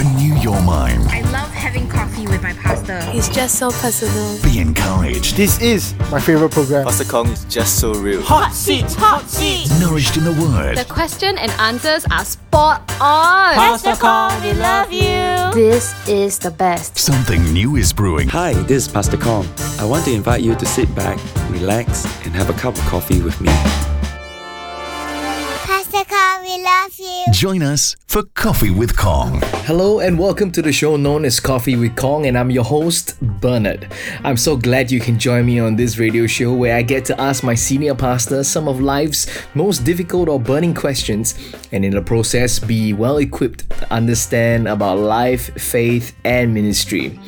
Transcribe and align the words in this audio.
Renew 0.00 0.34
your 0.36 0.58
mind. 0.62 1.02
I 1.08 1.20
love 1.30 1.50
having 1.50 1.86
coffee 1.86 2.26
with 2.26 2.42
my 2.42 2.54
pastor. 2.54 3.02
He's 3.10 3.28
just 3.28 3.58
so 3.58 3.70
personal. 3.70 4.42
Be 4.42 4.58
encouraged. 4.58 5.36
This 5.36 5.60
is 5.60 5.94
my 6.10 6.18
favorite 6.18 6.52
program. 6.52 6.86
Pastor 6.86 7.04
Kong 7.04 7.26
is 7.26 7.44
just 7.44 7.78
so 7.78 7.92
real. 7.92 8.22
Hot 8.22 8.54
seats, 8.54 8.94
hot 8.94 9.28
seats. 9.28 9.78
Nourished 9.78 10.16
in 10.16 10.24
the 10.24 10.32
Word. 10.32 10.78
The 10.78 10.86
question 10.86 11.36
and 11.36 11.50
answers 11.60 12.06
are 12.10 12.24
spot 12.24 12.80
on. 12.98 13.52
Pastor 13.56 13.94
Kong, 13.94 14.32
we 14.42 14.54
love 14.54 14.90
you. 14.90 15.52
This 15.52 15.92
is 16.08 16.38
the 16.38 16.50
best. 16.50 16.96
Something 16.96 17.44
new 17.52 17.76
is 17.76 17.92
brewing. 17.92 18.26
Hi, 18.28 18.54
this 18.54 18.86
is 18.86 18.88
Pastor 18.88 19.18
Kong. 19.18 19.46
I 19.78 19.84
want 19.84 20.06
to 20.06 20.14
invite 20.14 20.40
you 20.40 20.54
to 20.54 20.64
sit 20.64 20.94
back, 20.94 21.18
relax, 21.50 22.06
and 22.24 22.34
have 22.34 22.48
a 22.48 22.54
cup 22.54 22.74
of 22.74 22.80
coffee 22.86 23.20
with 23.20 23.38
me. 23.42 23.52
Pastor 26.70 26.94
Kong, 26.96 26.96
we 26.98 27.04
love 27.04 27.26
you. 27.26 27.32
Join 27.32 27.62
us 27.62 27.96
for 28.06 28.22
Coffee 28.34 28.70
with 28.70 28.96
Kong. 28.96 29.40
Hello 29.66 29.98
and 30.00 30.18
welcome 30.18 30.50
to 30.52 30.62
the 30.62 30.72
show 30.72 30.96
known 30.96 31.24
as 31.24 31.40
Coffee 31.40 31.76
with 31.76 31.96
Kong, 31.96 32.26
and 32.26 32.38
I'm 32.38 32.50
your 32.50 32.64
host, 32.64 33.20
Bernard. 33.40 33.92
I'm 34.24 34.36
so 34.36 34.56
glad 34.56 34.90
you 34.90 35.00
can 35.00 35.18
join 35.18 35.46
me 35.46 35.58
on 35.58 35.76
this 35.76 35.98
radio 35.98 36.26
show 36.26 36.52
where 36.52 36.76
I 36.76 36.82
get 36.82 37.04
to 37.06 37.20
ask 37.20 37.42
my 37.42 37.54
senior 37.54 37.94
pastor 37.94 38.44
some 38.44 38.68
of 38.68 38.80
life's 38.80 39.26
most 39.54 39.84
difficult 39.84 40.28
or 40.28 40.38
burning 40.38 40.74
questions, 40.74 41.34
and 41.72 41.84
in 41.84 41.92
the 41.92 42.02
process, 42.02 42.58
be 42.58 42.92
well 42.92 43.18
equipped 43.18 43.68
to 43.70 43.92
understand 43.92 44.68
about 44.68 44.98
life, 44.98 45.52
faith, 45.60 46.14
and 46.24 46.54
ministry. 46.54 47.18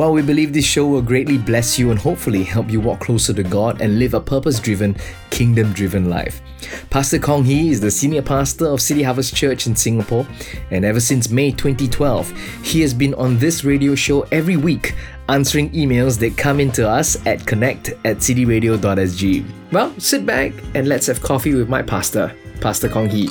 Well, 0.00 0.14
we 0.14 0.22
believe 0.22 0.54
this 0.54 0.64
show 0.64 0.86
will 0.86 1.02
greatly 1.02 1.36
bless 1.36 1.78
you 1.78 1.90
and 1.90 2.00
hopefully 2.00 2.42
help 2.42 2.70
you 2.70 2.80
walk 2.80 3.00
closer 3.00 3.34
to 3.34 3.42
God 3.42 3.82
and 3.82 3.98
live 3.98 4.14
a 4.14 4.20
purpose 4.20 4.58
driven, 4.58 4.96
kingdom 5.28 5.74
driven 5.74 6.08
life. 6.08 6.40
Pastor 6.88 7.18
Kong 7.18 7.44
Hee 7.44 7.68
is 7.68 7.82
the 7.82 7.90
senior 7.90 8.22
pastor 8.22 8.64
of 8.64 8.80
City 8.80 9.02
Harvest 9.02 9.36
Church 9.36 9.66
in 9.66 9.76
Singapore, 9.76 10.26
and 10.70 10.86
ever 10.86 11.00
since 11.00 11.28
May 11.28 11.50
2012, 11.50 12.30
he 12.62 12.80
has 12.80 12.94
been 12.94 13.12
on 13.12 13.36
this 13.36 13.62
radio 13.62 13.94
show 13.94 14.22
every 14.32 14.56
week 14.56 14.94
answering 15.28 15.70
emails 15.72 16.18
that 16.20 16.34
come 16.34 16.60
into 16.60 16.88
us 16.88 17.18
at 17.26 17.46
connect 17.46 17.90
at 18.06 18.20
cityradio.sg. 18.20 19.44
Well, 19.70 19.92
sit 20.00 20.24
back 20.24 20.54
and 20.74 20.88
let's 20.88 21.08
have 21.08 21.20
coffee 21.20 21.54
with 21.54 21.68
my 21.68 21.82
pastor, 21.82 22.34
Pastor 22.62 22.88
Kong 22.88 23.10
Hee. 23.10 23.28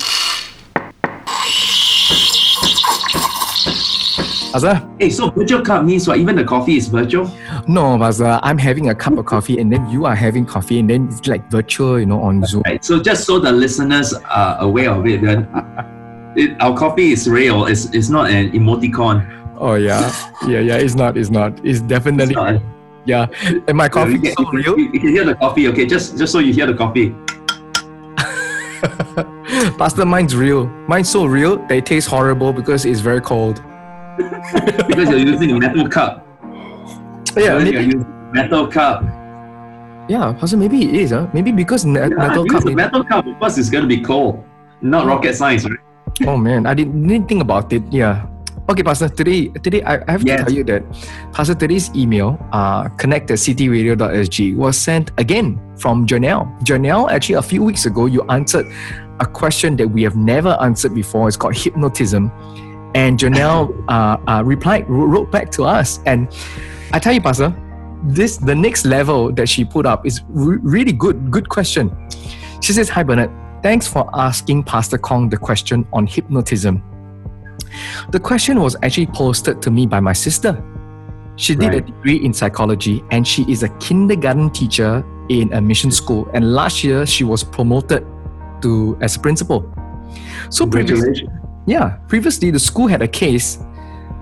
Pastor? 4.52 4.90
Hey, 5.00 5.10
so 5.10 5.30
virtual 5.30 5.62
cup 5.62 5.84
means 5.84 6.08
what? 6.08 6.18
Even 6.18 6.36
the 6.36 6.44
coffee 6.44 6.78
is 6.78 6.88
virtual? 6.88 7.30
No, 7.68 7.98
Pastor, 7.98 8.40
I'm 8.42 8.58
having 8.58 8.90
a 8.90 8.96
cup 8.96 9.18
of 9.18 9.26
coffee 9.34 9.60
and 9.60 9.72
then 9.72 9.88
you 9.90 10.06
are 10.06 10.16
having 10.16 10.46
coffee 10.46 10.80
and 10.80 10.90
then 10.90 11.08
it's 11.08 11.28
like 11.28 11.50
virtual, 11.52 12.00
you 12.00 12.06
know, 12.06 12.22
on 12.22 12.44
Zoom. 12.46 12.64
Right. 12.66 12.84
So 12.84 13.02
just 13.02 13.26
so 13.26 13.40
the 13.40 13.52
listeners 13.52 14.14
are 14.14 14.58
aware 14.60 14.92
of 14.92 15.06
it, 15.06 15.22
then 15.22 15.48
it, 16.36 16.60
our 16.62 16.76
coffee 16.76 17.12
is 17.12 17.30
real. 17.30 17.66
It's, 17.66 17.94
it's 17.94 18.10
not 18.10 18.32
an 18.32 18.52
emoticon. 18.52 19.36
Oh 19.62 19.76
yeah, 19.76 20.10
yeah, 20.48 20.60
yeah. 20.60 20.78
It's 20.78 20.96
not. 20.96 21.18
It's 21.18 21.30
not. 21.30 21.66
It's 21.66 21.82
definitely. 21.82 22.34
It's 22.34 22.36
not. 22.36 22.54
Eh? 22.56 22.60
Yeah, 23.06 23.28
and 23.68 23.76
my 23.76 23.90
coffee 23.90 24.14
you, 24.14 24.22
is 24.22 24.34
so 24.38 24.50
real. 24.52 24.76
can- 24.76 24.94
you 24.94 25.00
can 25.00 25.10
hear 25.10 25.26
the 25.26 25.36
coffee, 25.36 25.68
okay? 25.68 25.86
Just 25.86 26.18
just 26.18 26.32
so 26.32 26.40
you 26.40 26.54
hear 26.54 26.66
the 26.66 26.74
coffee. 26.74 27.14
Pastor, 29.78 30.06
mine's 30.06 30.34
real. 30.34 30.68
Mine's 30.88 31.10
so 31.10 31.26
real 31.26 31.58
that 31.68 31.72
it 31.72 31.86
tastes 31.86 32.10
horrible 32.10 32.54
because 32.54 32.86
it's 32.86 33.02
very 33.02 33.20
cold. 33.20 33.62
Because 34.88 35.10
you're 35.10 35.20
using 35.24 35.52
a 35.52 35.60
metal 35.60 35.88
cup. 35.88 36.26
Yeah, 37.38 37.56
When 37.56 37.68
you're 37.68 37.82
using 37.82 38.06
metal 38.34 38.68
cup. 38.68 39.04
yeah, 40.10 40.34
Pastor. 40.40 40.58
Maybe 40.58 40.84
it 40.84 40.96
is. 40.96 41.12
Huh? 41.12 41.28
Maybe 41.34 41.52
because 41.52 41.86
me- 41.86 42.00
Yeah, 42.00 42.10
metal 42.10 42.46
cup. 42.46 42.66
maybe- 42.66 42.76
metal 42.76 43.04
cup, 43.04 43.26
of 43.28 43.38
course, 43.40 43.58
it's 43.58 43.70
going 43.70 43.84
to 43.84 43.88
be 43.92 44.02
cold. 44.02 44.44
Not 44.82 45.06
rocket 45.06 45.36
science, 45.36 45.66
right? 45.68 45.80
Oh 46.28 46.36
man, 46.38 46.66
I 46.66 46.74
didn't, 46.74 47.08
didn't 47.08 47.28
think 47.28 47.42
about 47.42 47.72
it. 47.72 47.84
Yeah. 47.92 48.26
Okay, 48.70 48.84
Pastor. 48.84 49.10
Today, 49.10 49.48
today 49.64 49.82
I, 49.84 49.98
I 50.08 50.12
have 50.12 50.22
Yes. 50.24 50.40
to 50.40 50.46
tell 50.46 50.54
you 50.54 50.64
that 50.66 50.84
Pastor 51.34 51.56
today's 51.56 51.90
email, 51.96 52.38
uh, 52.52 52.88
connect 53.02 53.32
at 53.32 53.38
cityradio.sg, 53.40 54.56
was 54.56 54.78
sent 54.78 55.12
again 55.18 55.58
from 55.78 56.06
Janelle. 56.06 56.46
Janelle, 56.62 57.10
actually, 57.12 57.36
a 57.36 57.42
few 57.42 57.64
weeks 57.64 57.86
ago, 57.86 58.06
you 58.06 58.22
answered 58.30 58.66
a 59.20 59.26
question 59.26 59.76
that 59.78 59.88
we 59.88 60.04
have 60.04 60.16
never 60.16 60.56
answered 60.62 60.94
before. 60.94 61.28
It's 61.28 61.36
called 61.38 61.56
hypnotism, 61.56 62.32
and 62.96 63.20
Janelle 63.20 63.84
uh, 63.88 64.18
uh, 64.28 64.44
replied, 64.44 64.90
wrote 64.90 65.32
back 65.32 65.52
to 65.52 65.64
us, 65.64 66.00
and 66.06 66.28
I 66.92 67.00
tell 67.00 67.14
you, 67.14 67.22
Pastor, 67.22 67.56
this 68.04 68.38
the 68.38 68.56
next 68.56 68.86
level 68.86 69.32
that 69.34 69.48
she 69.48 69.66
put 69.66 69.86
up 69.86 70.06
is 70.06 70.22
re- 70.30 70.60
really 70.62 70.94
good. 70.94 71.32
Good 71.32 71.50
question. 71.50 71.96
She 72.62 72.74
says, 72.74 72.90
"Hi 72.90 73.04
Bernard, 73.04 73.32
thanks 73.62 73.88
for 73.88 74.10
asking 74.14 74.64
Pastor 74.64 74.98
Kong 74.98 75.30
the 75.30 75.38
question 75.38 75.88
on 75.94 76.08
hypnotism. 76.08 76.84
The 78.12 78.20
question 78.20 78.60
was 78.60 78.76
actually 78.84 79.08
posted 79.08 79.62
to 79.62 79.72
me 79.72 79.86
by 79.86 80.00
my 80.00 80.14
sister. 80.14 80.64
She 81.36 81.56
did 81.56 81.74
a 81.74 81.82
degree 81.82 82.18
in 82.18 82.34
psychology 82.34 83.02
and 83.12 83.26
she 83.26 83.50
is 83.50 83.64
a 83.64 83.70
kindergarten 83.80 84.50
teacher 84.50 85.06
in 85.30 85.54
a 85.54 85.62
mission 85.62 85.90
school. 85.90 86.30
And 86.34 86.54
last 86.54 86.84
year 86.84 87.06
she 87.06 87.24
was 87.24 87.44
promoted 87.44 88.06
to 88.62 88.98
as 89.00 89.18
principal. 89.18 89.72
So 90.50 90.68
previously. 90.68 91.30
Yeah, 91.70 91.98
previously 92.08 92.50
the 92.52 92.60
school 92.60 92.88
had 92.88 93.02
a 93.02 93.08
case 93.08 93.60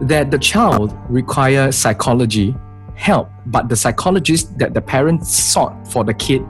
that 0.02 0.30
the 0.32 0.38
child 0.38 0.94
required 1.10 1.74
psychology 1.74 2.54
help, 2.96 3.30
but 3.46 3.70
the 3.70 3.76
psychologist 3.76 4.58
that 4.58 4.74
the 4.74 4.82
parents 4.82 5.34
sought 5.34 5.88
for 5.88 6.04
the 6.04 6.14
kid 6.14 6.42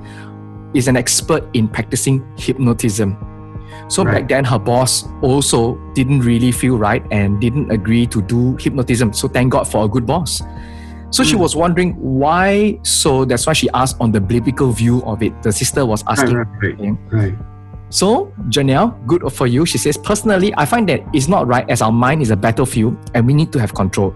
is 0.74 0.88
an 0.88 0.98
expert 0.98 1.44
in 1.54 1.68
practicing 1.68 2.26
hypnotism. 2.38 3.16
So 3.90 4.04
back 4.04 4.28
then, 4.28 4.44
her 4.44 4.60
boss 4.60 5.06
also 5.22 5.78
didn't 5.94 6.22
really 6.22 6.52
feel 6.52 6.78
right 6.78 7.04
and 7.12 7.40
didn't 7.40 7.72
agree 7.72 8.08
to 8.08 8.22
do 8.22 8.56
hypnotism. 8.58 9.14
So 9.14 9.28
thank 9.28 9.52
God 9.52 9.68
for 9.68 9.86
a 9.86 9.88
good 9.88 10.06
boss. 10.06 10.42
So 11.10 11.24
she 11.24 11.36
Mm. 11.36 11.40
was 11.40 11.56
wondering 11.56 11.94
why. 11.94 12.80
So 12.84 13.24
that's 13.24 13.46
why 13.48 13.54
she 13.54 13.70
asked 13.74 13.98
on 14.02 14.12
the 14.12 14.20
biblical 14.20 14.72
view 14.72 15.04
of 15.04 15.22
it. 15.22 15.32
The 15.44 15.52
sister 15.52 15.86
was 15.86 16.04
asking. 16.08 16.36
Right, 16.36 16.48
right, 16.80 16.98
right. 17.12 17.36
So, 17.90 18.34
Janelle, 18.50 18.94
good 19.08 19.24
for 19.32 19.48
you. 19.48 19.66
She 19.66 19.78
says, 19.78 19.98
personally, 19.98 20.54
I 20.58 20.66
find 20.66 20.88
that 20.90 21.02
it's 21.14 21.28
not 21.28 21.48
right 21.48 21.70
as 21.70 21.82
our 21.82 21.92
mind 21.92 22.22
is 22.22 22.32
a 22.32 22.36
battlefield 22.36 22.98
and 23.14 23.26
we 23.26 23.34
need 23.34 23.52
to 23.54 23.60
have 23.60 23.74
control. 23.74 24.14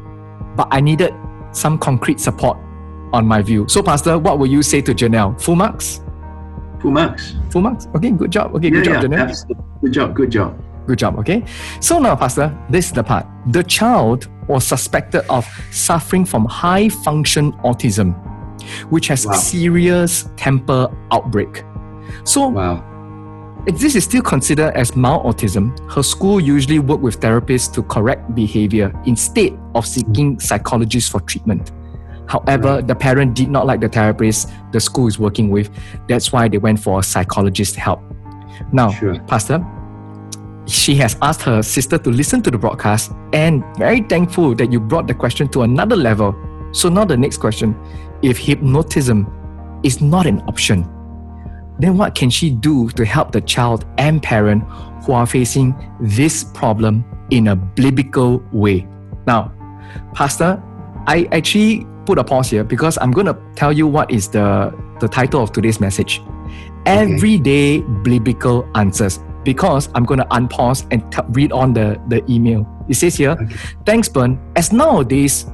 But 0.56 0.68
I 0.72 0.82
needed 0.82 1.14
some 1.54 1.78
concrete 1.78 2.20
support 2.20 2.58
on 3.14 3.26
my 3.26 3.42
view. 3.42 3.66
So, 3.70 3.82
Pastor, 3.82 4.18
what 4.20 4.40
will 4.40 4.48
you 4.48 4.62
say 4.64 4.82
to 4.82 4.94
Janelle? 4.94 5.40
Full 5.42 5.56
marks? 5.56 6.02
Full 6.82 6.92
marks. 6.92 7.36
Full 7.50 7.62
marks? 7.62 7.88
Okay, 7.96 8.12
good 8.12 8.32
job. 8.32 8.54
Okay, 8.56 8.68
Yeah, 8.68 8.74
good 8.74 8.84
job, 8.86 8.94
yeah, 9.04 9.08
Janelle. 9.10 9.30
absolutely. 9.30 9.64
Good 9.82 9.94
job, 9.94 10.14
good 10.16 10.32
job. 10.32 10.64
Good 10.88 11.00
job, 11.00 11.20
okay? 11.20 11.46
So 11.80 12.00
now, 12.00 12.16
Pastor, 12.16 12.58
this 12.70 12.88
is 12.88 12.92
the 12.92 13.04
part. 13.04 13.26
The 13.48 13.64
child 13.64 14.28
was 14.48 14.66
suspected 14.68 15.24
of 15.30 15.46
suffering 15.72 16.26
from 16.26 16.46
high 16.46 16.90
function 16.90 17.54
autism, 17.64 18.16
which 18.90 19.08
has 19.08 19.26
Wow. 19.26 19.34
serious 19.34 20.30
temper 20.36 20.90
outbreak. 21.12 21.64
So 22.26 22.50
Wow. 22.50 22.84
If 23.68 23.78
this 23.78 23.96
is 23.96 24.06
still 24.06 24.24
considered 24.24 24.74
as 24.76 24.96
mild 24.96 25.24
autism, 25.24 25.78
her 25.92 26.02
school 26.02 26.40
usually 26.40 26.80
work 26.80 27.00
with 27.00 27.20
therapists 27.20 27.72
to 27.76 27.84
correct 27.84 28.34
behavior 28.34 28.92
instead 29.06 29.58
of 29.76 29.86
seeking 29.86 30.40
psychologists 30.40 31.12
for 31.12 31.20
treatment. 31.22 31.72
However, 32.28 32.82
the 32.82 32.96
parent 32.96 33.36
did 33.36 33.52
not 33.52 33.68
like 33.68 33.82
the 33.82 33.90
therapist 33.90 34.50
the 34.72 34.80
school 34.80 35.08
is 35.08 35.20
working 35.20 35.52
with. 35.52 35.70
That's 36.08 36.32
why 36.32 36.48
they 36.48 36.58
went 36.58 36.80
for 36.80 37.02
a 37.02 37.04
psychologist 37.04 37.76
help. 37.76 38.02
Now, 38.72 38.90
Sure. 38.94 39.20
Pastor, 39.28 39.64
she 40.66 40.96
has 40.96 41.16
asked 41.22 41.42
her 41.44 41.62
sister 41.62 42.00
to 42.00 42.10
listen 42.10 42.42
to 42.44 42.50
the 42.52 42.58
broadcast 42.58 43.12
and 43.34 43.64
very 43.78 44.02
thankful 44.02 44.56
that 44.56 44.72
you 44.72 44.80
brought 44.80 45.06
the 45.08 45.14
question 45.14 45.48
to 45.50 45.62
another 45.62 45.96
level. 45.96 46.34
So 46.72 46.90
now 46.90 47.06
the 47.06 47.18
next 47.18 47.38
question, 47.38 47.76
if 48.24 48.40
hypnotism 48.40 49.28
is 49.84 50.02
not 50.02 50.26
an 50.26 50.40
option, 50.48 50.88
then 51.84 51.98
what 51.98 52.16
can 52.16 52.30
she 52.30 52.50
do 52.50 52.90
to 52.92 53.06
help 53.06 53.32
the 53.32 53.42
child 53.42 53.86
and 53.98 54.22
parent 54.22 54.64
who 55.04 55.14
are 55.14 55.26
facing 55.26 55.76
this 56.00 56.44
problem 56.44 57.04
in 57.32 57.48
a 57.48 57.56
biblical 57.56 58.44
way? 58.52 58.88
Now, 59.26 59.52
Pastor, 60.14 60.62
I 61.08 61.28
actually 61.32 61.86
put 62.06 62.18
a 62.18 62.24
pause 62.24 62.50
here 62.50 62.64
because 62.64 62.98
I'm 63.02 63.12
going 63.12 63.28
to 63.28 63.38
tell 63.56 63.72
you 63.72 63.88
what 63.88 64.12
is 64.12 64.28
the, 64.28 64.74
the 65.00 65.08
title 65.08 65.42
of 65.42 65.52
today's 65.52 65.80
message. 65.80 66.22
Everyday 66.86 67.80
biblical 68.04 68.70
answers. 68.76 69.20
Because 69.44 69.90
I'm 69.96 70.04
going 70.04 70.20
to 70.20 70.26
unpause 70.26 70.86
and 70.92 71.12
t- 71.12 71.22
read 71.30 71.52
on 71.52 71.74
the, 71.74 72.00
the 72.10 72.24
email. 72.32 72.68
It 72.88 72.94
says 72.94 73.16
here, 73.16 73.36
thanks, 73.88 74.08
Bern. 74.08 74.40
As 74.56 74.72
nowadays, 74.72 75.48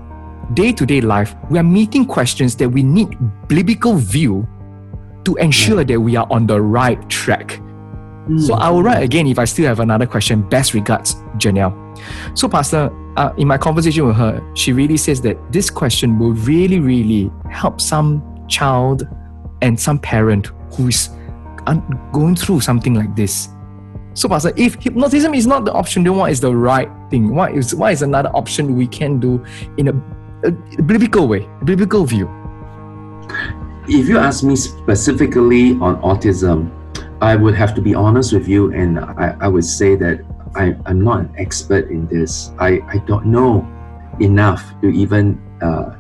day 0.54 0.74
to 0.74 0.86
day 0.86 1.00
life, 1.00 1.36
we 1.50 1.58
are 1.58 1.64
meeting 1.64 2.06
questions 2.06 2.58
that 2.58 2.68
we 2.68 2.84
need 2.84 3.18
biblical 3.48 3.96
view 3.96 4.46
to 5.28 5.36
ensure 5.36 5.84
that 5.84 6.00
we 6.00 6.16
are 6.16 6.26
on 6.32 6.48
the 6.48 6.60
right 6.62 6.98
track. 7.10 7.60
So 8.40 8.54
I 8.54 8.70
will 8.70 8.82
write 8.82 9.04
again 9.04 9.28
if 9.28 9.38
I 9.38 9.44
still 9.44 9.68
have 9.68 9.82
another 9.82 10.06
question. 10.06 10.42
Best 10.42 10.74
regards, 10.74 11.16
Janelle. 11.38 11.74
So, 12.34 12.48
Pastor, 12.48 12.90
uh, 13.18 13.34
in 13.38 13.46
my 13.46 13.58
conversation 13.58 14.08
with 14.08 14.16
her, 14.16 14.42
she 14.54 14.72
really 14.72 14.96
says 14.96 15.20
that 15.22 15.38
this 15.52 15.70
question 15.70 16.18
will 16.18 16.34
really, 16.34 16.80
really 16.80 17.30
help 17.52 17.82
some 17.82 18.22
child 18.48 19.06
and 19.62 19.78
some 19.78 20.00
parent 20.00 20.48
who 20.74 20.88
is 20.88 21.10
going 22.14 22.36
through 22.36 22.62
something 22.62 22.94
like 22.94 23.14
this. 23.16 23.50
So, 24.14 24.30
Pastor, 24.30 24.54
if 24.56 24.76
hypnotism 24.76 25.34
is 25.34 25.46
not 25.46 25.66
the 25.66 25.74
option, 25.74 26.04
then 26.04 26.16
what 26.16 26.32
is 26.32 26.40
the 26.40 26.56
right 26.56 26.90
thing? 27.10 27.36
What 27.36 27.54
is 27.54 27.76
what 27.76 27.92
is 27.92 28.02
another 28.02 28.30
option 28.34 28.78
we 28.78 28.88
can 28.88 29.20
do 29.20 29.44
in 29.78 29.90
a, 29.90 29.94
a 30.48 30.52
biblical 30.84 31.28
way, 31.28 31.48
a 31.62 31.66
biblical 31.66 32.06
view? 32.06 32.28
If 33.88 34.10
you 34.10 34.18
ask 34.18 34.44
me 34.44 34.56
specifically 34.56 35.72
on 35.80 36.02
autism, 36.02 36.72
I 37.22 37.36
would 37.36 37.56
have 37.56 37.74
to 37.76 37.82
be 37.82 37.96
honest 37.96 38.34
with 38.34 38.48
you, 38.48 38.74
and 38.74 39.00
I, 39.00 39.36
I 39.40 39.48
would 39.48 39.64
say 39.66 39.96
that 39.96 40.20
I, 40.56 40.76
I'm 40.86 41.02
not 41.02 41.20
an 41.22 41.34
expert 41.38 41.90
in 41.90 42.06
this. 42.08 42.52
I, 42.60 42.82
I 42.88 42.98
don't 43.08 43.26
know 43.28 43.66
enough 44.20 44.64
to 44.82 44.90
even 44.90 45.40
uh, 45.62 45.96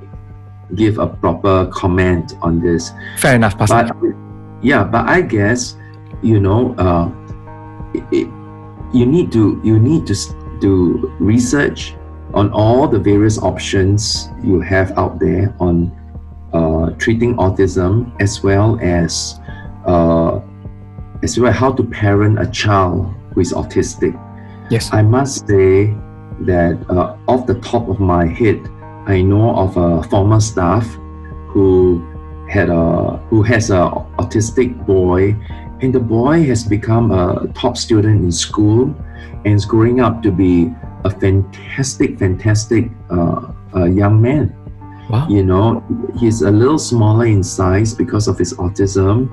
give 0.75 1.00
a 1.00 1.07
proper 1.07 1.68
comment 1.74 2.34
on 2.42 2.60
this. 2.60 2.92
Fair 3.18 3.36
enough, 3.36 3.57
Pastor. 3.57 3.94
But 3.94 4.13
yeah, 4.62 4.84
but 4.84 5.07
I 5.07 5.22
guess 5.22 5.78
you 6.22 6.39
know, 6.39 6.75
uh, 6.75 7.10
it, 7.94 8.04
it- 8.12 8.34
you 8.94 9.06
need 9.06 9.34
to 9.34 9.60
you 9.66 9.78
need 9.80 10.07
to 10.07 10.16
do 10.62 11.13
research 11.19 11.94
on 12.34 12.50
all 12.54 12.88
the 12.88 12.98
various 12.98 13.38
options 13.38 14.30
you 14.42 14.62
have 14.62 14.98
out 14.98 15.19
there 15.19 15.54
on 15.60 15.92
uh, 16.54 16.92
treating 16.98 17.36
autism, 17.36 18.12
as 18.22 18.44
well 18.44 18.80
as 18.82 19.40
uh, 19.86 20.40
as 21.24 21.40
well 21.40 21.52
how 21.52 21.72
to 21.72 21.84
parent 21.84 22.40
a 22.40 22.48
child 22.52 23.14
who 23.34 23.42
is 23.42 23.54
autistic. 23.54 24.14
yes. 24.70 24.90
I 24.94 25.02
must 25.02 25.48
say 25.48 25.94
that 26.42 26.78
uh, 26.90 27.18
off 27.28 27.48
the 27.48 27.60
top 27.62 27.90
of 27.90 28.00
my 28.00 28.26
head, 28.26 28.60
I 29.08 29.22
know 29.22 29.56
of 29.56 29.78
a 29.78 30.04
former 30.04 30.40
staff 30.40 30.86
who 31.48 32.04
had 32.50 32.70
a 32.70 33.18
who 33.30 33.42
has 33.44 33.70
a 33.72 33.90
autistic 34.20 34.86
boy, 34.86 35.36
and 35.82 35.94
the 35.94 36.00
boy 36.00 36.44
has 36.46 36.64
become 36.64 37.12
a 37.12 37.48
top 37.54 37.78
student 37.78 38.24
in 38.24 38.32
school, 38.32 38.94
and 39.46 39.54
is 39.56 39.66
growing 39.66 40.02
up 40.02 40.22
to 40.24 40.32
be 40.32 40.74
a 41.04 41.10
fantastic, 41.10 42.20
fantastic 42.20 42.90
uh, 43.10 43.52
uh, 43.76 43.86
young 43.86 44.22
man. 44.22 44.56
Wow. 45.09 45.27
You 45.30 45.44
know, 45.44 45.83
he's 46.19 46.42
a 46.42 46.51
little 46.51 46.80
smaller 46.80 47.25
in 47.25 47.44
size 47.44 47.94
because 47.94 48.27
of 48.27 48.38
his 48.38 48.54
autism. 48.56 49.31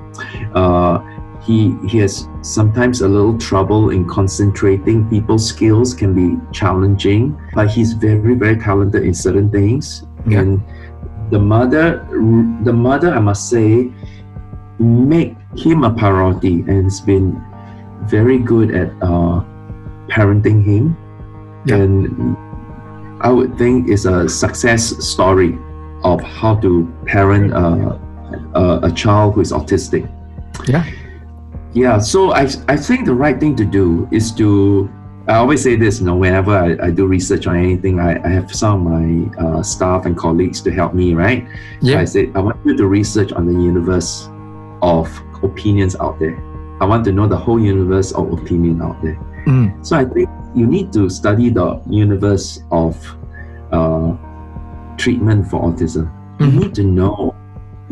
Uh, 0.55 0.99
he 1.43 1.75
he 1.87 1.99
has 1.99 2.27
sometimes 2.41 3.01
a 3.01 3.07
little 3.07 3.37
trouble 3.37 3.89
in 3.91 4.07
concentrating. 4.07 5.07
People's 5.09 5.45
skills 5.45 5.93
can 5.93 6.13
be 6.15 6.41
challenging, 6.51 7.37
but 7.53 7.69
he's 7.69 7.93
very 7.93 8.35
very 8.35 8.57
talented 8.57 9.03
in 9.03 9.13
certain 9.13 9.51
things. 9.51 10.05
Yeah. 10.27 10.41
And 10.41 10.63
the 11.29 11.39
mother, 11.39 12.07
the 12.63 12.73
mother, 12.73 13.13
I 13.13 13.19
must 13.19 13.49
say, 13.49 13.91
make 14.79 15.35
him 15.55 15.83
a 15.83 15.93
priority 15.93 16.61
and 16.67 16.85
has 16.85 17.01
been 17.01 17.41
very 18.05 18.39
good 18.39 18.73
at 18.73 18.89
uh, 19.01 19.43
parenting 20.07 20.63
him. 20.63 20.97
Yeah. 21.65 21.77
And 21.77 22.37
I 23.21 23.29
would 23.29 23.57
think 23.57 23.89
it's 23.89 24.05
a 24.05 24.29
success 24.29 25.05
story 25.05 25.57
of 26.03 26.21
how 26.21 26.55
to 26.57 26.91
parent 27.05 27.53
uh, 27.53 27.97
a, 28.53 28.79
a 28.83 28.91
child 28.91 29.35
who 29.35 29.41
is 29.41 29.51
autistic. 29.51 30.11
Yeah. 30.67 30.85
Yeah, 31.73 31.99
so 31.99 32.31
I, 32.31 32.47
I 32.69 32.77
think 32.77 33.05
the 33.05 33.13
right 33.13 33.37
thing 33.37 33.55
to 33.57 33.65
do 33.65 34.07
is 34.09 34.31
to, 34.35 34.89
I 35.27 35.35
always 35.35 35.61
say 35.61 35.75
this, 35.75 35.99
you 35.99 36.05
know, 36.05 36.15
whenever 36.15 36.55
I, 36.55 36.87
I 36.87 36.89
do 36.91 37.05
research 37.05 37.47
on 37.47 37.57
anything, 37.57 37.99
I, 37.99 38.23
I 38.23 38.29
have 38.29 38.53
some 38.55 38.87
of 38.87 38.93
my 38.93 39.43
uh, 39.43 39.61
staff 39.61 40.05
and 40.05 40.15
colleagues 40.15 40.61
to 40.61 40.71
help 40.71 40.93
me, 40.93 41.13
right? 41.13 41.45
Yeah. 41.81 41.99
I 41.99 42.05
say, 42.05 42.31
I 42.33 42.39
want 42.39 42.57
you 42.65 42.77
to 42.77 42.87
research 42.87 43.33
on 43.33 43.45
the 43.45 43.51
universe 43.51 44.29
of 44.81 45.11
opinions 45.43 45.97
out 45.97 46.17
there. 46.17 46.37
I 46.79 46.85
want 46.85 47.03
to 47.05 47.11
know 47.11 47.27
the 47.27 47.37
whole 47.37 47.59
universe 47.59 48.13
of 48.13 48.31
opinion 48.31 48.81
out 48.81 49.01
there. 49.01 49.19
Mm. 49.45 49.85
So 49.85 49.97
I 49.97 50.05
think 50.05 50.29
you 50.55 50.65
need 50.65 50.93
to 50.93 51.09
study 51.09 51.49
the 51.49 51.81
universe 51.89 52.63
of 52.71 52.95
treatment 55.05 55.45
for 55.49 55.61
autism. 55.69 56.09
You 56.39 56.47
Mhm. 56.47 56.59
need 56.61 56.73
to 56.81 56.83
know. 56.83 57.33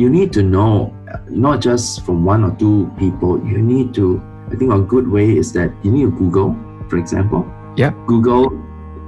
You 0.01 0.09
need 0.09 0.33
to 0.33 0.41
know 0.43 0.91
uh, 1.13 1.17
not 1.29 1.61
just 1.61 2.01
from 2.05 2.25
one 2.25 2.41
or 2.43 2.51
two 2.57 2.89
people. 2.97 3.37
You 3.45 3.61
need 3.61 3.93
to. 3.99 4.05
I 4.51 4.55
think 4.57 4.73
a 4.73 4.79
good 4.93 5.07
way 5.07 5.37
is 5.41 5.53
that 5.53 5.69
you 5.83 5.91
need 5.93 6.05
to 6.09 6.13
Google, 6.17 6.49
for 6.89 6.97
example. 6.97 7.45
Yeah. 7.77 7.91
Google 8.07 8.51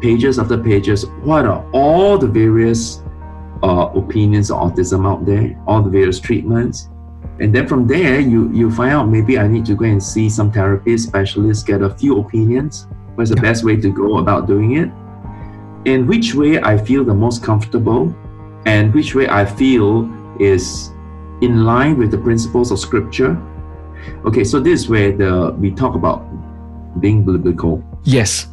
pages 0.01 0.37
after 0.39 0.57
pages. 0.57 1.05
What 1.23 1.45
are 1.45 1.61
all 1.73 2.17
the 2.17 2.27
various 2.29 3.01
uh, 3.63 3.89
opinions 4.01 4.51
of 4.51 4.57
autism 4.61 5.07
out 5.09 5.25
there? 5.25 5.57
All 5.67 5.81
the 5.81 5.89
various 5.89 6.19
treatments. 6.19 6.89
And 7.41 7.49
then 7.53 7.65
from 7.67 7.87
there, 7.87 8.19
you 8.21 8.49
you 8.53 8.69
find 8.71 8.93
out 8.93 9.09
maybe 9.09 9.33
I 9.39 9.47
need 9.47 9.65
to 9.71 9.75
go 9.75 9.85
and 9.85 10.01
see 10.01 10.29
some 10.29 10.51
therapist 10.51 11.07
specialists, 11.11 11.63
get 11.71 11.81
a 11.81 11.89
few 12.01 12.13
opinions. 12.23 12.87
What's 13.15 13.31
the 13.33 13.37
Yeah. 13.41 13.47
best 13.49 13.63
way 13.67 13.75
to 13.85 13.89
go 13.89 14.07
about 14.23 14.45
doing 14.47 14.71
it? 14.81 14.89
And 15.85 16.07
which 16.07 16.33
way 16.33 16.59
I 16.59 16.77
feel 16.77 17.03
the 17.03 17.13
most 17.13 17.43
comfortable, 17.43 18.13
and 18.65 18.93
which 18.93 19.13
way 19.13 19.27
I 19.27 19.45
feel 19.45 20.09
is 20.39 20.91
in 21.41 21.63
line 21.63 21.97
with 21.97 22.11
the 22.11 22.17
principles 22.17 22.71
of 22.71 22.79
Scripture. 22.79 23.37
Okay, 24.25 24.43
so 24.43 24.59
this 24.59 24.81
is 24.81 24.89
where 24.89 25.11
the 25.11 25.55
we 25.59 25.71
talk 25.71 25.95
about 25.95 26.25
being 26.99 27.23
biblical. 27.23 27.83
Yes. 28.03 28.47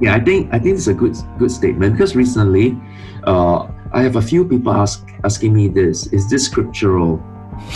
Yeah, 0.00 0.14
I 0.14 0.20
think 0.20 0.52
I 0.52 0.58
think 0.58 0.76
it's 0.76 0.86
a 0.88 0.94
good 0.94 1.16
good 1.38 1.50
statement 1.50 1.94
because 1.94 2.14
recently, 2.14 2.76
uh, 3.24 3.66
I 3.92 4.02
have 4.02 4.16
a 4.16 4.22
few 4.22 4.44
people 4.44 4.72
ask 4.72 5.06
asking 5.24 5.54
me 5.54 5.68
this: 5.68 6.06
Is 6.12 6.28
this 6.28 6.44
scriptural? 6.44 7.22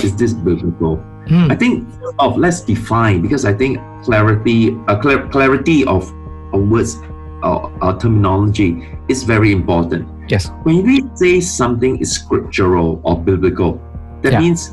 Is 0.04 0.14
this 0.14 0.32
biblical? 0.32 1.02
Mm. 1.26 1.50
I 1.50 1.56
think 1.56 1.88
of 2.18 2.36
let's 2.36 2.60
define 2.60 3.22
because 3.22 3.44
I 3.44 3.54
think 3.54 3.78
clarity, 4.02 4.76
uh, 4.88 4.98
clar- 4.98 5.28
clarity 5.28 5.84
of, 5.86 6.12
of 6.52 6.68
words, 6.68 6.98
uh, 7.42 7.98
terminology 7.98 8.86
is 9.08 9.22
very 9.24 9.52
important. 9.52 10.08
Yes. 10.28 10.50
When 10.62 10.82
we 10.84 11.02
say 11.14 11.40
something 11.40 11.98
is 11.98 12.12
scriptural 12.12 13.00
or 13.04 13.18
biblical, 13.18 13.80
that 14.22 14.32
Yeah. 14.32 14.40
means 14.40 14.72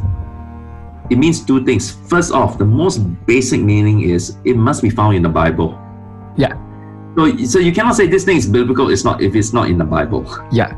it 1.09 1.17
means 1.17 1.41
two 1.43 1.65
things. 1.65 1.89
First 2.07 2.31
off, 2.31 2.57
the 2.59 2.65
most 2.65 2.99
basic 3.25 3.61
meaning 3.61 4.01
is 4.01 4.37
it 4.45 4.55
must 4.55 4.81
be 4.83 4.89
found 4.91 5.15
in 5.15 5.23
the 5.23 5.29
Bible. 5.29 5.77
Yeah. 6.37 6.53
So, 7.17 7.35
so 7.45 7.57
you 7.59 7.71
cannot 7.73 7.95
say 7.95 8.05
this 8.05 8.23
thing 8.23 8.37
is 8.37 8.47
biblical. 8.47 8.89
It's 8.91 9.03
not 9.03 9.21
if 9.21 9.35
it's 9.35 9.51
not 9.51 9.69
in 9.69 9.77
the 9.79 9.85
Bible. 9.85 10.23
Yeah. 10.51 10.75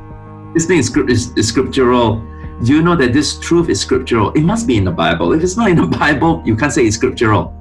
This 0.54 0.66
thing 0.66 0.80
is, 0.80 0.96
is, 1.08 1.36
is 1.36 1.48
scriptural. 1.50 2.24
Do 2.64 2.74
you 2.74 2.82
know 2.82 2.96
that 2.96 3.12
this 3.12 3.40
truth 3.40 3.68
is 3.70 3.82
scriptural? 3.82 4.32
It 4.32 4.42
must 4.44 4.68
be 4.68 4.78
in 4.78 4.86
the 4.86 4.92
Bible. 4.92 5.34
If 5.34 5.44
it's 5.44 5.58
not 5.58 5.70
in 5.70 5.76
the 5.78 5.88
Bible, 6.00 6.42
you 6.46 6.56
can't 6.56 6.72
say 6.72 6.86
it's 6.86 6.96
scriptural. 6.96 7.54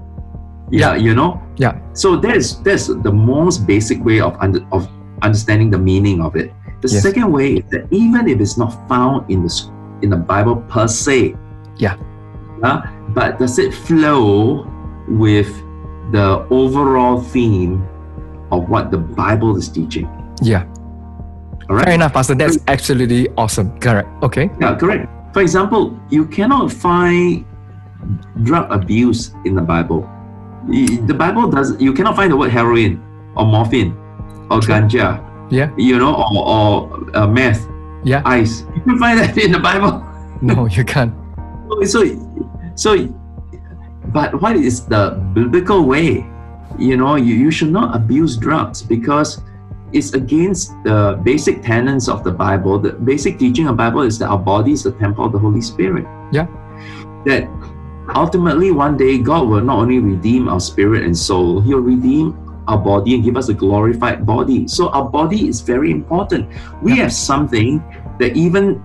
Yeah, 0.71 0.95
you 0.95 1.15
know. 1.15 1.43
Yeah. 1.57 1.79
So 1.95 2.17
that's 2.17 2.55
that's 2.63 2.87
the 2.87 3.13
most 3.13 3.67
basic 3.67 4.03
way 4.05 4.21
of 4.21 4.37
under, 4.41 4.63
of 4.73 4.89
understanding 5.23 5.71
the 5.71 5.79
meaning 5.79 6.21
of 6.23 6.37
it. 6.37 6.53
The 6.81 6.89
Yes. 6.89 7.03
second 7.03 7.31
way 7.31 7.61
is 7.61 7.65
that 7.71 7.87
even 7.91 8.29
if 8.29 8.41
it's 8.41 8.57
not 8.57 8.73
found 8.89 9.29
in 9.31 9.43
the 9.43 9.53
in 10.03 10.11
the 10.11 10.17
Bible 10.17 10.57
per 10.71 10.87
se, 10.89 11.35
Yeah. 11.77 11.97
uh, 12.63 12.81
but 13.13 13.39
does 13.39 13.59
it 13.59 13.75
flow 13.75 14.65
with 15.09 15.51
the 16.13 16.47
overall 16.51 17.21
theme 17.21 17.85
of 18.51 18.69
what 18.71 18.91
the 18.91 18.99
Bible 18.99 19.57
is 19.59 19.69
teaching? 19.69 20.09
Yeah. 20.41 20.65
All 21.69 21.77
right. 21.77 21.85
Fair 21.85 21.95
enough, 21.95 22.15
Pastor. 22.15 22.35
That's 22.35 22.59
absolutely 22.67 23.29
awesome. 23.37 23.77
Correct. 23.79 24.09
Okay. 24.23 24.51
Yeah, 24.61 24.75
correct. 24.75 25.07
For 25.35 25.43
example, 25.43 25.95
you 26.11 26.25
cannot 26.27 26.73
find 26.73 27.45
drug 28.43 28.73
abuse 28.73 29.35
in 29.45 29.55
the 29.55 29.63
Bible. 29.63 30.09
The 30.69 31.15
Bible 31.17 31.51
does. 31.51 31.81
You 31.81 31.93
cannot 31.93 32.17
find 32.17 32.31
the 32.31 32.37
word 32.37 32.51
heroin 32.51 33.01
or 33.37 33.47
morphine 33.47 33.93
or 34.51 34.61
ganja. 34.61 35.25
Yeah. 35.51 35.71
You 35.77 35.99
know, 35.99 36.15
or, 36.15 36.49
or 36.49 37.17
uh, 37.17 37.27
meth, 37.27 37.67
Yeah. 38.05 38.23
ice. 38.25 38.65
You 38.77 38.83
can 38.83 38.99
find 38.99 39.19
that 39.19 39.37
in 39.37 39.53
the 39.53 39.59
Bible. 39.61 40.07
No, 40.43 40.65
you 40.67 40.85
can't. 40.85 41.13
So, 41.85 42.01
so, 42.75 42.97
but 44.09 44.41
what 44.41 44.57
is 44.57 44.87
the 44.87 45.21
biblical 45.35 45.85
way? 45.85 46.25
You 46.79 46.97
know, 46.97 47.17
you, 47.17 47.35
you 47.35 47.51
should 47.51 47.71
not 47.71 47.95
abuse 47.95 48.39
drugs 48.39 48.81
because 48.81 49.43
it's 49.93 50.15
against 50.15 50.73
the 50.83 51.21
basic 51.23 51.63
tenets 51.63 52.09
of 52.09 52.25
the 52.25 52.31
Bible. 52.33 52.79
The 52.79 52.93
basic 52.93 53.39
teaching 53.39 53.69
of 53.69 53.77
Bible 53.77 54.01
is 54.01 54.19
that 54.21 54.29
our 54.29 54.39
body 54.39 54.73
is 54.73 54.83
the 54.85 54.93
temple 54.93 55.27
of 55.27 55.33
the 55.33 55.39
Holy 55.39 55.61
Spirit. 55.61 56.07
Yeah. 56.33 56.47
That 57.27 57.45
ultimately 58.17 58.71
one 58.71 58.97
day 58.97 59.19
God 59.19 59.49
will 59.49 59.61
not 59.61 59.79
only 59.79 59.99
redeem 59.99 60.49
our 60.49 60.61
spirit 60.61 61.05
and 61.05 61.17
soul, 61.17 61.61
He'll 61.61 61.81
redeem 61.81 62.37
our 62.69 62.79
body 62.79 63.15
and 63.15 63.25
give 63.25 63.37
us 63.37 63.49
a 63.49 63.55
glorified 63.55 64.25
body. 64.25 64.69
So 64.69 64.89
our 64.91 65.09
body 65.09 65.49
is 65.49 65.61
very 65.61 65.91
important. 65.91 66.49
We 66.83 66.99
have 66.99 67.13
something 67.13 67.83
that 68.19 68.37
even 68.37 68.83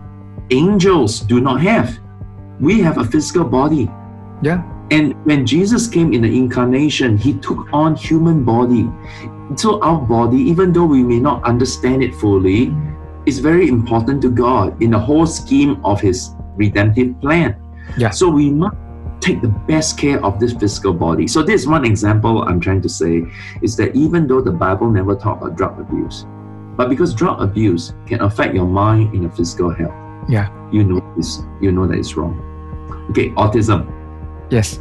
angels 0.49 1.19
do 1.19 1.39
not 1.39 1.61
have. 1.61 1.97
We 2.59 2.79
have 2.81 2.97
a 2.97 3.05
physical 3.05 3.43
body. 3.43 3.89
Yeah. 4.41 4.63
And 4.91 5.13
when 5.25 5.45
Jesus 5.45 5.87
came 5.87 6.13
in 6.13 6.21
the 6.21 6.37
incarnation, 6.37 7.17
he 7.17 7.33
took 7.33 7.71
on 7.73 7.95
human 7.95 8.43
body. 8.43 8.89
So 9.55 9.81
our 9.81 9.99
body, 9.99 10.37
even 10.37 10.73
though 10.73 10.85
we 10.85 11.03
may 11.03 11.19
not 11.19 11.43
understand 11.43 12.03
it 12.03 12.13
fully, 12.15 12.73
is 13.25 13.39
very 13.39 13.67
important 13.67 14.21
to 14.21 14.29
God 14.29 14.81
in 14.81 14.91
the 14.91 14.99
whole 14.99 15.25
scheme 15.25 15.83
of 15.83 15.99
his 16.01 16.35
redemptive 16.55 17.19
plan. 17.21 17.55
Yeah. 17.97 18.11
So 18.11 18.29
we 18.29 18.51
must 18.51 18.77
take 19.25 19.41
the 19.41 19.47
best 19.67 19.97
care 19.97 20.23
of 20.23 20.39
this 20.39 20.53
physical 20.53 20.93
body. 20.93 21.27
So 21.27 21.41
this 21.41 21.61
is 21.61 21.67
one 21.67 21.83
example 21.83 22.43
I'm 22.43 22.59
trying 22.59 22.81
to 22.83 22.89
say 22.89 23.23
is 23.63 23.75
that 23.77 23.95
even 23.95 24.27
though 24.27 24.39
the 24.41 24.51
Bible 24.51 24.89
never 24.89 25.15
talk 25.15 25.41
about 25.41 25.57
drug 25.57 25.79
abuse, 25.79 26.25
but 26.77 26.89
because 26.89 27.13
drug 27.15 27.41
abuse 27.41 27.93
can 28.05 28.21
affect 28.21 28.53
your 28.53 28.67
mind 28.67 29.13
and 29.13 29.23
your 29.23 29.31
physical 29.31 29.73
health, 29.73 29.95
Yeah. 30.29 30.47
you 30.71 30.83
know 30.83 31.01
this, 31.17 31.41
you 31.59 31.71
know 31.71 31.87
that 31.87 31.97
it's 31.97 32.15
wrong. 32.15 32.35
Okay, 33.09 33.29
autism. 33.31 33.89
Yes. 34.51 34.79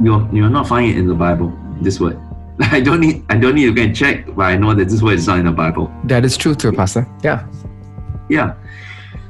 You're 0.00 0.28
you're 0.32 0.48
not 0.50 0.68
finding 0.68 0.92
it 0.92 0.98
in 0.98 1.06
the 1.08 1.14
Bible. 1.14 1.52
This 1.80 1.98
word. 2.00 2.18
I 2.60 2.80
don't 2.80 3.00
need 3.00 3.24
I 3.30 3.36
don't 3.36 3.54
need 3.54 3.66
to 3.66 3.72
go 3.74 3.82
and 3.82 3.94
check, 3.96 4.26
but 4.36 4.44
I 4.44 4.56
know 4.56 4.74
that 4.74 4.88
this 4.88 5.02
word 5.02 5.14
is 5.18 5.26
not 5.26 5.38
in 5.38 5.46
the 5.46 5.52
Bible. 5.52 5.90
That 6.04 6.24
is 6.24 6.36
true 6.36 6.54
too, 6.54 6.72
Pastor. 6.72 7.06
Yeah. 7.22 7.46
Yeah. 8.28 8.54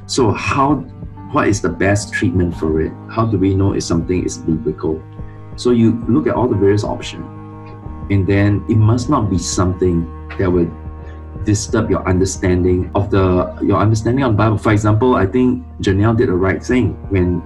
So 0.05 0.31
how 0.31 0.85
what 1.33 1.47
is 1.47 1.61
the 1.61 1.69
best 1.69 2.13
treatment 2.13 2.55
for 2.55 2.81
it? 2.81 2.93
How 3.09 3.25
do 3.25 3.37
we 3.37 3.55
know 3.55 3.73
if 3.73 3.83
something 3.83 4.23
is 4.23 4.37
biblical? 4.37 5.01
So 5.55 5.71
you 5.71 6.03
look 6.07 6.27
at 6.27 6.35
all 6.35 6.47
the 6.47 6.55
various 6.55 6.83
options, 6.83 7.25
and 8.11 8.25
then 8.25 8.63
it 8.69 8.77
must 8.77 9.09
not 9.09 9.29
be 9.29 9.37
something 9.37 10.05
that 10.37 10.49
would 10.49 10.71
disturb 11.43 11.89
your 11.89 12.07
understanding 12.07 12.91
of 12.95 13.09
the 13.09 13.57
your 13.61 13.79
understanding 13.79 14.23
of 14.23 14.33
the 14.33 14.37
Bible. 14.37 14.57
For 14.57 14.71
example, 14.71 15.15
I 15.15 15.25
think 15.25 15.65
Janelle 15.81 16.15
did 16.15 16.29
the 16.29 16.33
right 16.33 16.63
thing 16.63 16.93
when 17.09 17.41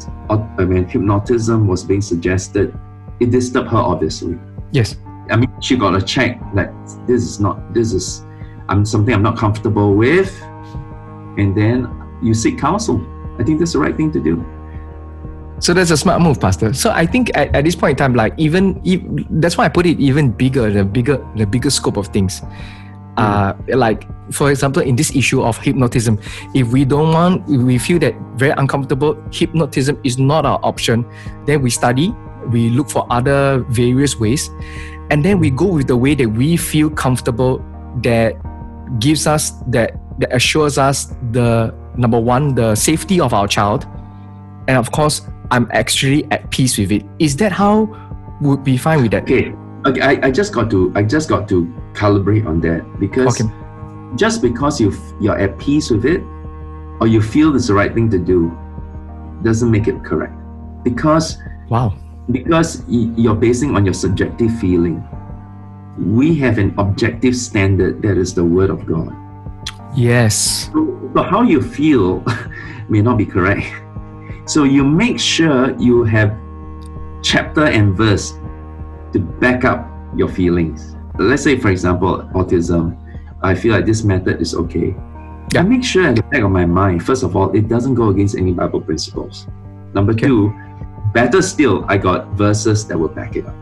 when 0.55 0.87
hypnotism 0.87 1.67
was 1.67 1.83
being 1.83 2.01
suggested. 2.01 2.77
It 3.19 3.31
disturbed 3.31 3.69
her 3.69 3.77
obviously. 3.77 4.37
Yes. 4.71 4.97
I 5.31 5.35
mean, 5.37 5.51
she 5.61 5.75
got 5.75 5.95
a 5.95 6.01
check 6.01 6.39
like 6.53 6.71
this 7.07 7.23
is 7.23 7.39
not 7.39 7.73
this 7.73 7.93
is 7.93 8.23
I'm 8.69 8.85
something 8.85 9.13
I'm 9.13 9.23
not 9.23 9.37
comfortable 9.37 9.95
with, 9.95 10.31
and 11.37 11.55
then 11.55 11.87
you 12.21 12.33
seek 12.33 12.59
counsel. 12.59 12.99
I 13.39 13.43
think 13.43 13.59
that's 13.59 13.73
the 13.73 13.79
right 13.79 13.95
thing 13.95 14.11
to 14.11 14.19
do. 14.19 14.43
So 15.59 15.73
that's 15.73 15.89
a 15.89 15.97
smart 15.97 16.21
move, 16.21 16.39
Pastor. 16.39 16.73
So 16.73 16.91
I 16.91 17.05
think 17.05 17.31
at, 17.35 17.53
at 17.55 17.63
this 17.63 17.75
point 17.75 17.91
in 17.91 17.97
time, 17.97 18.13
like 18.13 18.33
even, 18.37 18.81
ev 18.85 19.01
that's 19.41 19.57
why 19.57 19.65
I 19.65 19.69
put 19.69 19.85
it 19.85 19.99
even 19.99 20.31
bigger, 20.31 20.69
the 20.69 20.85
bigger 20.85 21.17
the 21.35 21.45
bigger 21.45 21.69
scope 21.69 21.97
of 21.97 22.07
things. 22.07 22.41
Uh, 23.17 23.57
like 23.73 24.05
for 24.31 24.51
example, 24.51 24.83
in 24.83 24.95
this 24.95 25.15
issue 25.15 25.41
of 25.41 25.57
hypnotism, 25.57 26.19
if 26.53 26.69
we 26.69 26.85
don't 26.85 27.11
want, 27.11 27.41
we 27.47 27.79
feel 27.79 27.97
that 27.97 28.13
very 28.35 28.53
uncomfortable, 28.57 29.17
hypnotism 29.33 29.99
is 30.03 30.19
not 30.19 30.45
our 30.45 30.59
option. 30.61 31.03
Then 31.47 31.63
we 31.63 31.71
study, 31.71 32.13
we 32.53 32.69
look 32.69 32.89
for 32.91 33.07
other 33.09 33.65
various 33.69 34.19
ways, 34.19 34.51
and 35.09 35.25
then 35.25 35.39
we 35.39 35.49
go 35.49 35.65
with 35.65 35.87
the 35.87 35.97
way 35.97 36.13
that 36.13 36.29
we 36.29 36.57
feel 36.57 36.91
comfortable, 36.91 37.65
that 38.03 38.37
gives 38.99 39.25
us 39.25 39.49
that 39.73 39.97
that 40.19 40.29
assures 40.29 40.77
us 40.77 41.15
the 41.31 41.73
number 41.97 42.19
one 42.19 42.55
the 42.55 42.75
safety 42.75 43.19
of 43.19 43.33
our 43.33 43.47
child, 43.47 43.85
and 44.67 44.77
of 44.77 44.91
course 44.91 45.21
I'm 45.51 45.67
actually 45.71 46.25
at 46.31 46.49
peace 46.51 46.77
with 46.77 46.91
it. 46.91 47.05
Is 47.19 47.35
that 47.37 47.51
how 47.51 47.87
would 48.41 48.63
be 48.63 48.77
fine 48.77 49.01
with 49.01 49.11
that? 49.11 49.23
Okay, 49.23 49.53
okay. 49.85 50.01
I, 50.01 50.27
I 50.27 50.31
just 50.31 50.53
got 50.53 50.69
to 50.71 50.91
I 50.95 51.03
just 51.03 51.29
got 51.29 51.47
to 51.49 51.65
calibrate 51.93 52.45
on 52.45 52.61
that 52.61 52.85
because 52.99 53.39
Okay. 53.41 53.49
just 54.15 54.41
because 54.41 54.79
you 54.79 54.93
you're 55.19 55.37
at 55.37 55.57
peace 55.57 55.89
with 55.89 56.05
it, 56.05 56.21
or 57.01 57.07
you 57.07 57.21
feel 57.21 57.55
it's 57.55 57.67
the 57.67 57.73
right 57.73 57.93
thing 57.93 58.09
to 58.11 58.19
do, 58.19 58.51
doesn't 59.43 59.69
make 59.71 59.87
it 59.87 60.03
correct. 60.03 60.33
Because 60.83 61.37
Wow. 61.69 61.93
because 62.31 62.83
you're 62.87 63.35
basing 63.35 63.75
on 63.75 63.85
your 63.85 63.93
subjective 63.93 64.51
feeling. 64.59 65.03
We 65.97 66.35
have 66.35 66.59
an 66.59 66.75
objective 66.77 67.35
standard 67.35 68.01
that 68.03 68.17
is 68.17 68.33
the 68.35 68.43
word 68.45 68.69
of 68.69 68.85
God. 68.85 69.09
Yes. 69.95 70.69
So, 70.71 70.96
so 71.17 71.23
how 71.23 71.41
you 71.41 71.59
feel 71.59 72.21
may 72.89 73.01
not 73.01 73.17
be 73.17 73.25
correct. 73.25 73.65
So 74.45 74.65
you 74.65 74.85
make 74.85 75.19
sure 75.19 75.73
you 75.79 76.03
have 76.03 76.29
chapter 77.23 77.65
and 77.65 77.97
verse 77.97 78.33
to 79.13 79.19
back 79.41 79.65
up 79.65 79.89
your 80.15 80.29
feelings. 80.29 80.95
Let's 81.17 81.41
say, 81.41 81.57
for 81.57 81.71
example, 81.71 82.21
autism. 82.35 82.93
I 83.41 83.55
feel 83.55 83.73
like 83.73 83.87
this 83.87 84.03
method 84.03 84.39
is 84.41 84.53
okay. 84.53 84.93
Yeah. 85.53 85.61
I 85.61 85.63
make 85.63 85.83
sure 85.83 86.05
at 86.05 86.17
the 86.17 86.21
back 86.21 86.43
of 86.43 86.51
my 86.51 86.67
mind, 86.67 87.03
first 87.03 87.23
of 87.23 87.35
all, 87.35 87.49
it 87.55 87.67
doesn't 87.67 87.95
go 87.95 88.09
against 88.09 88.37
any 88.37 88.51
Bible 88.53 88.81
principles. 88.81 89.47
Number 89.95 90.11
Okay. 90.13 90.27
two, 90.27 90.53
better 91.13 91.41
still, 91.41 91.83
I 91.87 91.97
got 91.97 92.27
verses 92.37 92.85
that 92.89 92.97
will 92.99 93.09
back 93.09 93.35
it 93.35 93.47
up. 93.47 93.55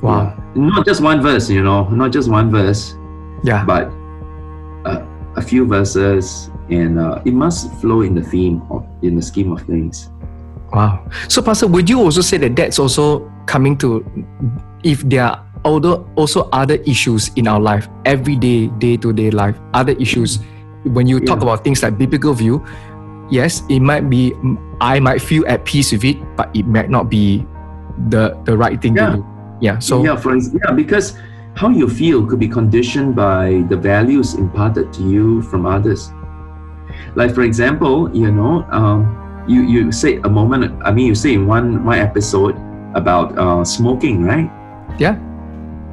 Wow. 0.00 0.32
Yeah. 0.56 0.62
Not 0.72 0.86
just 0.86 1.02
one 1.02 1.20
verse, 1.20 1.50
you 1.50 1.62
know, 1.62 1.86
not 1.88 2.12
just 2.12 2.30
one 2.30 2.50
verse, 2.50 2.96
Yeah. 3.42 3.64
but 3.66 3.92
a 5.36 5.42
few 5.42 5.66
verses, 5.66 6.50
and 6.70 6.98
uh, 6.98 7.20
it 7.24 7.34
must 7.34 7.72
flow 7.80 8.02
in 8.02 8.14
the 8.14 8.22
theme 8.22 8.62
of 8.70 8.86
in 9.02 9.16
the 9.16 9.22
scheme 9.22 9.52
of 9.52 9.62
things. 9.62 10.08
Wow. 10.72 11.06
So, 11.28 11.42
Pastor, 11.42 11.66
would 11.68 11.88
you 11.88 12.00
also 12.00 12.20
say 12.20 12.36
that 12.38 12.56
that's 12.56 12.78
also 12.78 13.30
coming 13.46 13.76
to 13.78 14.02
if 14.82 15.02
there 15.06 15.24
are 15.24 15.38
other, 15.64 16.02
also 16.16 16.48
other 16.52 16.76
issues 16.84 17.30
in 17.36 17.46
our 17.46 17.60
life, 17.60 17.88
everyday, 18.04 18.66
day 18.82 18.96
to 18.98 19.12
day 19.12 19.30
life, 19.30 19.56
other 19.72 19.92
issues, 20.02 20.38
when 20.84 21.06
you 21.06 21.20
talk 21.20 21.38
Yeah. 21.40 21.48
about 21.54 21.64
things 21.64 21.82
like 21.82 21.96
biblical 21.96 22.34
view, 22.34 22.64
yes, 23.30 23.62
it 23.70 23.80
might 23.80 24.10
be, 24.10 24.34
I 24.80 24.98
might 25.00 25.22
feel 25.22 25.44
at 25.46 25.64
peace 25.64 25.92
with 25.92 26.04
it, 26.04 26.18
but 26.36 26.50
it 26.54 26.66
might 26.66 26.90
not 26.90 27.08
be 27.08 27.46
the 28.10 28.34
the 28.44 28.56
right 28.56 28.80
thing 28.82 28.96
Yeah. 28.96 29.10
to 29.10 29.16
do. 29.16 29.26
Yeah. 29.60 29.78
So, 29.78 30.02
yeah, 30.02 30.16
for 30.16 30.34
yeah, 30.36 30.74
because 30.74 31.14
how 31.54 31.68
you 31.68 31.88
feel 31.88 32.26
could 32.26 32.38
be 32.40 32.48
conditioned 32.48 33.14
by 33.14 33.64
the 33.68 33.76
values 33.76 34.34
imparted 34.34 34.92
to 34.94 35.02
you 35.02 35.42
from 35.42 35.66
others. 35.66 36.10
Like 37.14 37.34
for 37.34 37.42
example, 37.42 38.10
you 38.14 38.30
know, 38.30 38.66
um, 38.70 39.06
you 39.46 39.62
you 39.62 39.92
say 39.92 40.18
a 40.24 40.28
moment. 40.28 40.74
I 40.84 40.90
mean, 40.92 41.06
you 41.06 41.14
say 41.14 41.34
in 41.34 41.46
one 41.46 41.84
one 41.84 41.98
episode 41.98 42.56
about 42.94 43.36
uh, 43.38 43.64
smoking, 43.64 44.22
right? 44.24 44.50
Yeah. 44.98 45.16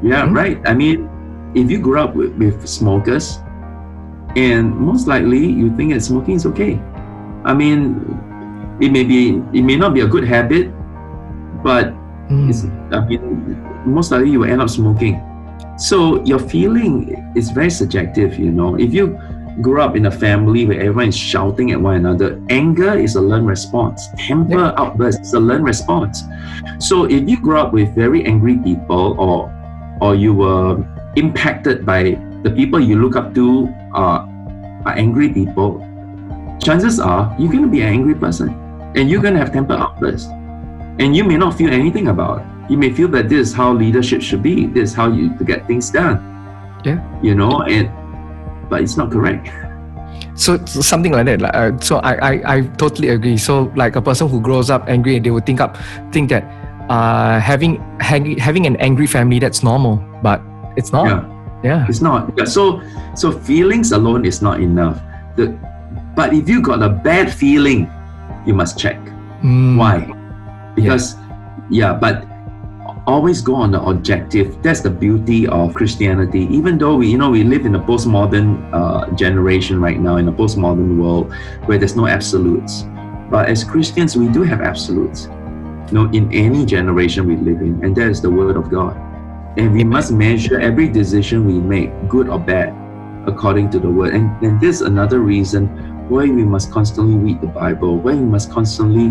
Yeah, 0.01 0.25
Mhm. 0.25 0.34
right. 0.36 0.58
I 0.65 0.74
mean, 0.74 1.10
if 1.53 1.70
you 1.70 1.77
grew 1.77 2.00
up 2.01 2.15
with, 2.15 2.34
with 2.38 2.65
smokers, 2.68 3.38
and 4.36 4.74
most 4.77 5.08
likely 5.08 5.46
you 5.46 5.70
think 5.77 5.94
that 5.94 6.01
smoking 6.01 6.36
is 6.36 6.46
okay. 6.53 6.82
I 7.46 7.53
mean, 7.53 8.01
it 8.82 8.89
may 8.91 9.03
be 9.03 9.41
it 9.53 9.62
may 9.62 9.75
not 9.77 9.94
be 9.94 10.01
a 10.01 10.08
good 10.10 10.25
habit, 10.25 10.74
but 11.62 11.94
mm, 12.30 12.50
it's, 12.50 12.65
I 12.94 13.06
mean, 13.06 13.58
most 13.86 14.12
likely 14.12 14.32
you 14.32 14.41
will 14.41 14.50
end 14.50 14.62
up 14.62 14.70
smoking. 14.70 15.22
So 15.82 16.24
your 16.26 16.38
feeling 16.38 17.34
is 17.36 17.50
very 17.50 17.72
subjective, 17.72 18.38
you 18.38 18.52
know. 18.52 18.78
If 18.78 18.94
you 18.94 19.18
grew 19.62 19.82
up 19.82 19.96
in 19.96 20.06
a 20.06 20.12
family 20.12 20.64
where 20.64 20.80
everyone 20.80 21.10
is 21.10 21.18
shouting 21.18 21.72
at 21.72 21.82
one 21.82 21.96
another, 21.96 22.40
anger 22.52 22.94
is 22.94 23.16
a 23.16 23.22
learned 23.22 23.48
response. 23.48 24.06
Temper 24.16 24.76
outburst 24.78 25.22
is 25.22 25.34
a 25.34 25.40
learned 25.40 25.66
response. 25.66 26.22
So 26.78 27.06
if 27.06 27.28
you 27.28 27.42
grew 27.42 27.58
up 27.58 27.74
with 27.74 27.96
very 27.96 28.24
angry 28.26 28.58
people 28.60 29.18
or 29.18 29.50
or 30.02 30.14
you 30.14 30.36
were 30.36 30.86
impacted 31.16 31.84
by 31.84 32.14
the 32.44 32.54
people 32.56 32.80
you 32.80 33.02
look 33.02 33.16
up 33.16 33.34
to 33.34 33.66
are, 33.92 34.30
are 34.86 34.94
angry 34.94 35.34
people, 35.34 35.82
chances 36.62 37.00
are 37.00 37.36
you're 37.40 37.52
gonna 37.52 37.66
be 37.66 37.82
an 37.82 37.90
angry 37.90 38.14
person. 38.14 38.54
And 38.94 39.10
you're 39.10 39.22
gonna 39.22 39.40
have 39.40 39.52
temper 39.52 39.74
outbursts 39.74 40.30
and 41.02 41.16
you 41.16 41.24
may 41.24 41.38
not 41.38 41.58
feel 41.58 41.74
anything 41.74 42.10
about 42.10 42.42
it. 42.42 42.50
You 42.72 42.78
may 42.80 42.88
feel 42.96 43.12
that 43.12 43.28
this 43.28 43.50
is 43.50 43.54
how 43.54 43.75
leadership 43.75 44.22
should 44.24 44.40
be. 44.40 44.66
This 44.72 44.92
is 44.92 44.96
how 44.96 45.12
you 45.12 45.36
to 45.36 45.44
get 45.44 45.68
things 45.68 45.92
done. 45.92 46.24
Yeah. 46.88 47.04
You 47.20 47.36
know, 47.36 47.68
and 47.68 47.92
but 48.72 48.80
it's 48.80 48.96
not 48.96 49.12
correct. 49.12 49.51
so, 50.40 50.56
so 50.63 50.80
something 50.80 51.12
like 51.12 51.28
that. 51.28 51.44
Uh, 51.44 51.75
so 51.84 52.00
I, 52.00 52.16
I 52.16 52.34
I 52.48 52.58
totally 52.80 53.10
agree. 53.12 53.36
So 53.36 53.68
like 53.75 54.00
a 54.00 54.01
person 54.01 54.32
who 54.32 54.40
grows 54.40 54.72
up 54.72 54.88
angry, 54.88 55.20
they 55.20 55.36
would 55.36 55.46
think 55.46 55.60
up 55.60 55.75
think 56.16 56.32
that 56.32 56.48
uh 56.88 57.44
having 57.44 57.75
having 58.00 58.40
having 58.40 58.66
an 58.66 58.80
angry 58.80 59.06
family 59.06 59.38
that's 59.38 59.68
normal, 59.68 60.00
but 60.24 60.40
it's 60.80 60.96
not. 60.96 61.12
Yeah. 61.12 61.28
Yeah. 61.63 61.86
It's 61.92 62.00
not. 62.00 62.32
Yeah, 62.40 62.48
so 62.48 62.80
so 63.20 63.36
feelings 63.36 63.92
alone 63.92 64.24
is 64.24 64.42
not 64.42 64.63
enough. 64.63 64.96
The 65.36 65.51
but 66.16 66.32
if 66.32 66.48
you 66.48 66.63
got 66.63 66.80
a 66.82 66.90
bad 66.90 67.28
feeling, 67.28 67.92
you 68.48 68.56
must 68.56 68.80
check. 68.80 68.96
Mm, 69.44 69.75
Why? 69.75 70.08
Because 70.74 71.20
yeah, 71.70 71.92
but 71.92 72.31
always 73.12 73.41
go 73.41 73.56
on 73.56 73.72
the 73.72 73.82
objective. 73.82 74.62
That's 74.63 74.82
the 74.82 74.89
beauty 74.89 75.48
of 75.48 75.74
Christianity. 75.74 76.48
Even 76.50 76.77
though 76.77 76.96
we, 76.96 77.12
you 77.12 77.18
know, 77.18 77.30
we 77.30 77.44
live 77.44 77.65
in 77.65 77.75
a 77.75 77.80
postmodern 77.80 78.72
uh, 78.74 79.12
generation 79.15 79.82
right 79.82 80.00
now, 80.00 80.15
in 80.15 80.27
a 80.27 80.32
postmodern 80.32 80.98
world 80.98 81.34
where 81.65 81.77
there's 81.77 81.96
no 81.96 82.08
absolutes. 82.08 82.86
But 83.30 83.50
as 83.50 83.63
Christians, 83.63 84.15
we 84.15 84.27
do 84.30 84.44
have 84.44 84.62
absolutes. 84.62 85.25
You 85.88 85.94
know, 85.94 86.10
in 86.12 86.32
any 86.32 86.65
generation 86.65 87.27
we 87.27 87.36
live 87.36 87.62
in, 87.62 87.84
and 87.84 87.96
that 87.98 88.08
is 88.08 88.22
the 88.22 88.30
Word 88.30 88.56
of 88.56 88.70
God. 88.70 88.96
And 89.58 89.74
we 89.74 89.84
must 89.84 90.12
measure 90.12 90.60
every 90.60 90.88
decision 90.88 91.46
we 91.46 91.60
make, 91.60 91.91
good 92.08 92.30
or 92.30 92.39
bad, 92.39 92.74
according 93.27 93.70
to 93.72 93.80
the 93.80 93.89
Word. 93.89 94.13
And, 94.13 94.32
and 94.41 94.60
this 94.62 94.77
is 94.77 94.82
another 94.82 95.20
reason 95.20 95.91
why 96.12 96.25
we 96.25 96.44
must 96.44 96.70
constantly 96.72 97.15
read 97.15 97.39
the 97.39 97.48
Bible, 97.48 97.96
why 97.98 98.13
we 98.13 98.25
must 98.25 98.51
constantly 98.51 99.10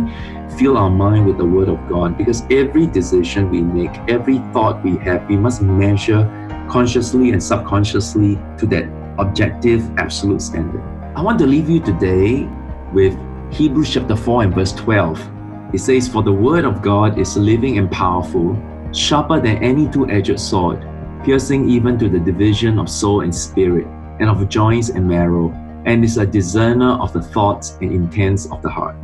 fill 0.59 0.77
our 0.77 0.91
mind 0.91 1.27
with 1.27 1.39
the 1.39 1.45
Word 1.45 1.71
of 1.71 1.79
God, 1.89 2.19
because 2.19 2.43
every 2.51 2.87
decision 2.87 3.49
we 3.49 3.63
make, 3.63 3.91
every 4.07 4.37
thought 4.53 4.85
we 4.85 4.99
have, 4.99 5.27
we 5.27 5.35
must 5.35 5.63
measure 5.63 6.29
consciously 6.71 7.31
and 7.31 7.43
subconsciously 7.43 8.39
to 8.59 8.67
that 8.67 8.85
objective, 9.19 9.91
absolute 9.99 10.43
standard. 10.43 10.83
I 11.17 11.23
want 11.23 11.39
to 11.39 11.47
leave 11.47 11.71
you 11.71 11.81
today 11.81 12.47
with 12.93 13.19
Hebrews 13.51 13.95
chapter 13.95 14.15
4 14.15 14.43
and 14.43 14.55
verse 14.55 14.73
12. 14.73 15.31
It 15.73 15.79
says, 15.79 16.07
For 16.07 16.23
the 16.23 16.33
word 16.33 16.67
of 16.67 16.83
God 16.83 17.19
is 17.19 17.35
living 17.35 17.79
and 17.79 17.91
powerful, 17.91 18.61
sharper 18.93 19.41
than 19.41 19.57
any 19.65 19.89
two 19.89 20.07
edged 20.11 20.39
sword, 20.39 20.87
piercing 21.25 21.71
even 21.71 21.99
to 21.99 22.11
the 22.11 22.21
division 22.21 22.79
of 22.79 22.91
soul 22.91 23.23
and 23.23 23.35
spirit, 23.35 23.87
and 24.19 24.29
of 24.29 24.47
joints 24.51 24.91
and 24.91 25.09
marrow, 25.09 25.49
and 25.85 26.05
is 26.05 26.19
a 26.19 26.27
discerner 26.27 26.93
of 27.01 27.13
the 27.13 27.23
thoughts 27.23 27.77
and 27.81 27.93
intents 27.93 28.51
of 28.51 28.63
the 28.63 28.69
heart. 28.69 28.97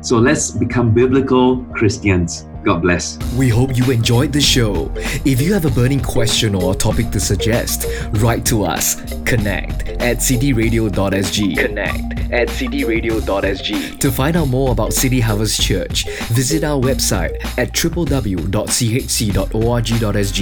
So 0.00 0.18
let's 0.18 0.50
become 0.50 0.92
biblical 0.92 1.64
Christians. 1.74 2.47
God 2.64 2.82
bless. 2.82 3.18
We 3.34 3.48
hope 3.48 3.76
you 3.76 3.90
enjoyed 3.90 4.32
the 4.32 4.40
show. 4.40 4.90
If 5.24 5.40
you 5.40 5.52
have 5.52 5.64
a 5.64 5.70
burning 5.70 6.00
question 6.00 6.54
or 6.54 6.72
a 6.72 6.76
topic 6.76 7.10
to 7.10 7.20
suggest, 7.20 7.86
write 8.20 8.44
to 8.46 8.64
us. 8.64 8.96
Connect 9.24 9.88
at 10.00 10.18
cityradio.sg. 10.18 11.56
Connect 11.56 12.32
at 12.32 12.48
cityradio.sg. 12.48 13.98
To 14.00 14.12
find 14.12 14.36
out 14.36 14.48
more 14.48 14.72
about 14.72 14.92
City 14.92 15.20
Harvest 15.20 15.60
Church, 15.60 16.08
visit 16.28 16.64
our 16.64 16.80
website 16.80 17.36
at 17.58 17.72
www.chc.org.sg. 17.72 18.48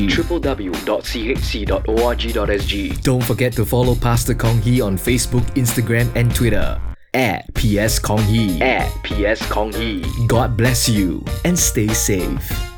www.chc.org.sg. 0.09 1.43
Don't 3.03 3.25
forget 3.25 3.53
to 3.53 3.65
follow 3.65 3.95
Pastor 3.95 4.35
Kong 4.35 4.61
Hee 4.63 4.81
on 4.81 4.97
Facebook, 4.97 5.45
Instagram, 5.55 6.11
and 6.17 6.35
Twitter 6.35 6.81
at 7.17 7.53
PS 7.55 7.99
Kong 7.99 8.23
Hee. 8.25 8.61
At 8.61 8.89
PS 9.03 9.41
Kong 9.49 9.73
Hee. 9.73 10.05
God 10.27 10.55
bless 10.55 10.87
you 10.87 11.25
and 11.47 11.59
stay 11.59 11.89
safe. 11.89 12.76